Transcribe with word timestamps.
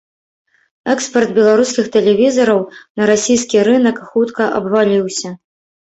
Экспарт 0.93 1.29
беларускіх 1.35 1.85
тэлевізараў 1.97 2.59
на 2.97 3.03
расійскі 3.13 3.57
рынак 3.71 4.05
хутка 4.11 4.53
абваліўся. 4.61 5.29